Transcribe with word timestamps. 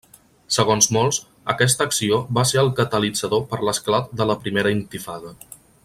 Segons 0.53 0.87
molts, 0.95 1.19
aquesta 1.53 1.87
acció 1.89 2.19
va 2.39 2.45
ser 2.53 2.59
el 2.63 2.73
catalitzador 2.81 3.45
per 3.53 3.61
l'esclat 3.69 4.11
de 4.23 4.29
la 4.31 4.41
Primera 4.47 4.73
Intifada. 4.79 5.37